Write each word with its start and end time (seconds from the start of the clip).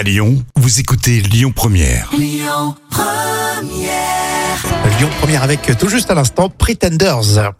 À 0.00 0.02
Lyon, 0.02 0.42
vous 0.56 0.80
écoutez 0.80 1.20
Lyon 1.20 1.52
Première. 1.54 2.08
Lyon 2.18 2.74
Première 5.20 5.42
avec 5.42 5.76
tout 5.78 5.90
juste 5.90 6.10
à 6.10 6.14
l'instant 6.14 6.48
Pretenders. 6.48 7.52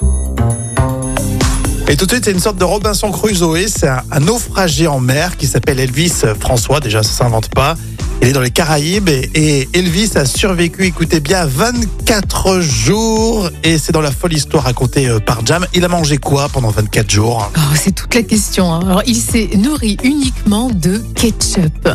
Et 1.86 1.96
tout 1.98 2.06
de 2.06 2.12
suite, 2.12 2.24
c'est 2.24 2.30
une 2.30 2.40
sorte 2.40 2.56
de 2.56 2.64
Robinson 2.64 3.10
Crusoe. 3.10 3.68
C'est 3.68 3.88
un, 3.88 4.00
un 4.10 4.20
naufragé 4.20 4.86
en 4.86 5.00
mer 5.00 5.36
qui 5.36 5.46
s'appelle 5.46 5.78
Elvis 5.78 6.22
François. 6.40 6.80
Déjà, 6.80 7.02
ça 7.02 7.12
s'invente 7.12 7.50
pas. 7.50 7.76
Il 8.22 8.28
est 8.28 8.32
dans 8.32 8.40
les 8.42 8.50
Caraïbes 8.50 9.08
et, 9.08 9.68
Elvis 9.72 10.10
a 10.16 10.26
survécu, 10.26 10.84
écoutez 10.84 11.20
bien, 11.20 11.46
24 11.46 12.60
jours. 12.60 13.48
Et 13.64 13.78
c'est 13.78 13.92
dans 13.92 14.02
la 14.02 14.10
folle 14.10 14.34
histoire 14.34 14.64
racontée 14.64 15.08
euh, 15.08 15.20
par 15.20 15.44
Jam. 15.46 15.66
Il 15.72 15.84
a 15.84 15.88
mangé 15.88 16.18
quoi 16.18 16.48
pendant 16.50 16.68
24 16.68 17.10
jours? 17.10 17.50
Oh, 17.56 17.74
c'est 17.74 17.94
toute 17.94 18.14
la 18.14 18.22
question. 18.22 18.72
hein. 18.74 18.80
Alors, 18.84 19.02
il 19.06 19.16
s'est 19.16 19.48
nourri 19.56 19.96
uniquement 20.04 20.68
de 20.70 20.98
ketchup. 21.14 21.88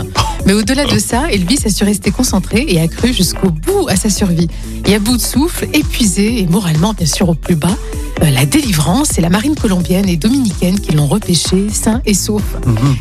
Mais 0.48 0.54
au-delà 0.54 0.86
de 0.86 0.98
ça, 0.98 1.32
Elvis 1.32 1.60
a 1.66 1.70
su 1.70 1.84
rester 1.84 2.10
concentré 2.10 2.66
et 2.68 2.82
a 2.82 2.88
cru 2.88 3.14
jusqu'au 3.14 3.52
bout 3.52 3.88
à 3.88 3.96
sa 3.96 4.10
survie. 4.10 4.48
Et 4.86 4.96
à 4.96 5.00
bout 5.00 5.18
de 5.18 5.22
souffle, 5.22 5.68
épuisé 5.74 6.40
et 6.42 6.48
moralement 6.48 6.94
bien 6.94 7.06
sûr 7.08 7.30
au 7.30 7.36
plus 7.36 7.56
bas, 7.56 7.78
la 8.22 8.46
délivrance 8.46 9.18
et 9.18 9.22
la 9.22 9.30
marine 9.30 9.56
colombienne 9.56 10.10
et 10.10 10.18
dominicaine 10.18 10.80
qui 10.80 10.94
l'ont 10.94 11.08
repêché 11.08 11.70
sain 11.70 12.02
et 12.06 12.14
sauf. 12.14 12.44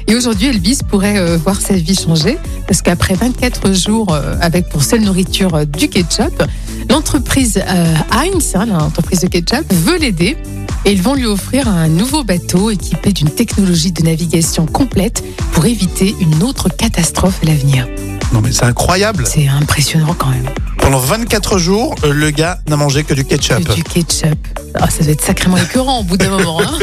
Et 0.06 0.14
aujourd'hui, 0.14 0.48
Elvis 0.48 0.78
pourrait 0.88 1.18
euh, 1.18 1.36
voir 1.36 1.60
sa 1.60 1.74
vie 1.74 1.94
changer 1.94 2.38
parce 2.66 2.82
qu'après 2.82 3.14
24 3.14 3.72
jours 3.72 4.12
euh, 4.12 4.36
avec 4.40 4.68
pour 4.68 4.82
seule 4.82 5.02
nourriture 5.02 5.54
euh, 5.54 5.64
du 5.64 5.88
ketchup, 5.88 6.42
l'entreprise 6.88 7.58
euh, 7.58 7.94
Heinz, 8.12 8.54
hein, 8.54 8.66
l'entreprise 8.66 9.20
de 9.20 9.28
ketchup, 9.28 9.64
veut 9.72 9.98
l'aider 9.98 10.36
et 10.84 10.92
ils 10.92 11.02
vont 11.02 11.14
lui 11.14 11.26
offrir 11.26 11.68
un 11.68 11.88
nouveau 11.88 12.24
bateau 12.24 12.70
équipé 12.70 13.12
d'une 13.12 13.30
technologie 13.30 13.92
de 13.92 14.02
navigation 14.02 14.66
complète 14.66 15.24
pour 15.52 15.64
éviter 15.66 16.14
une 16.20 16.42
autre 16.42 16.68
catastrophe 16.68 17.40
à 17.42 17.46
l'avenir. 17.46 17.86
Non 18.34 18.40
mais 18.40 18.50
c'est 18.50 18.64
incroyable. 18.64 19.24
C'est 19.28 19.46
impressionnant 19.46 20.12
quand 20.18 20.26
même. 20.28 20.48
Pendant 20.78 20.98
24 20.98 21.56
jours, 21.56 21.94
euh, 22.02 22.12
le 22.12 22.30
gars 22.32 22.58
n'a 22.68 22.74
mangé 22.76 23.04
que 23.04 23.14
du 23.14 23.24
ketchup. 23.24 23.64
Que 23.64 23.74
du 23.74 23.84
ketchup. 23.84 24.36
Ah, 24.74 24.90
ça 24.90 25.04
doit 25.04 25.12
être 25.12 25.22
sacrément 25.24 25.56
écœurant 25.56 26.00
au 26.00 26.02
bout 26.02 26.16
d'un 26.16 26.30
moment. 26.30 26.60
Hein. 26.60 26.78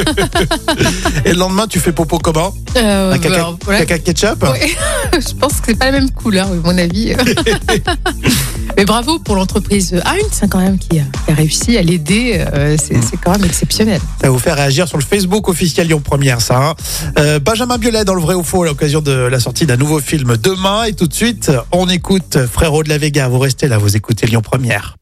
Et 1.26 1.34
le 1.34 1.38
lendemain, 1.40 1.68
tu 1.68 1.82
fais 1.82 1.92
popo 1.92 2.20
comment 2.20 2.54
Euh, 2.78 3.12
Un 3.12 3.18
caca, 3.20 3.50
voilà. 3.66 3.80
caca 3.86 4.00
ketchup 4.00 4.44
Ouais. 4.44 4.72
Je 5.20 5.34
pense 5.36 5.56
que 5.60 5.66
c'est 5.68 5.76
pas 5.76 5.88
la 5.88 5.92
même 5.92 6.10
couleur, 6.12 6.48
à 6.48 6.54
mon 6.54 6.78
avis. 6.78 7.14
Mais 8.82 8.86
bravo 8.86 9.20
pour 9.20 9.36
l'entreprise 9.36 9.94
Heinz 9.94 10.42
hein, 10.42 10.48
quand 10.50 10.58
même 10.58 10.80
qui 10.80 10.98
a, 10.98 11.04
qui 11.04 11.32
a 11.32 11.36
réussi 11.36 11.78
à 11.78 11.84
l'aider. 11.84 12.44
Euh, 12.52 12.76
c'est 12.84 13.00
c'est 13.00 13.16
quand 13.16 13.34
même 13.34 13.46
exceptionnel. 13.46 14.02
Ça 14.20 14.26
va 14.26 14.30
vous 14.32 14.40
faire 14.40 14.56
réagir 14.56 14.88
sur 14.88 14.98
le 14.98 15.04
Facebook 15.04 15.50
officiel 15.50 15.86
Lyon 15.86 16.02
Première, 16.04 16.42
ça. 16.42 16.58
hein. 16.58 16.76
Euh, 17.20 17.38
Benjamin 17.38 17.78
Biolay 17.78 18.06
dans 18.06 18.16
le 18.16 18.22
vrai 18.22 18.34
ou 18.34 18.42
faux 18.42 18.64
à 18.64 18.66
l'occasion 18.66 19.02
de 19.02 19.12
la 19.12 19.40
sortie 19.40 19.68
d'un 19.68 19.78
nouveau 19.78 20.00
film 20.00 20.36
demain. 20.36 20.86
Et 20.86 20.94
tout 20.94 21.06
de 21.06 21.14
suite, 21.14 21.52
on 21.72 21.90
écoute 21.90 22.40
Frérot 22.52 22.82
de 22.82 22.90
la 22.90 22.98
Vega. 22.98 23.28
Vous 23.28 23.38
restez 23.38 23.68
là, 23.68 23.78
vous 23.78 23.96
écoutez 23.96 24.26
Lyon 24.26 24.42
Première. 24.42 24.98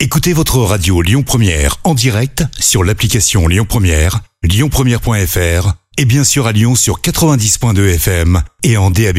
Écoutez 0.00 0.32
votre 0.32 0.56
radio 0.60 1.02
Lyon 1.02 1.22
Première 1.22 1.76
en 1.84 1.92
direct 1.92 2.44
sur 2.58 2.82
l'application 2.82 3.46
Lyon 3.46 3.66
Première, 3.68 4.20
lyonpremière.fr 4.42 5.74
et 5.98 6.06
bien 6.06 6.24
sûr 6.24 6.46
à 6.46 6.52
Lyon 6.52 6.74
sur 6.76 7.02
90.2 7.02 7.94
FM 7.96 8.40
et 8.62 8.78
en 8.78 8.90
DAB+. 8.90 9.18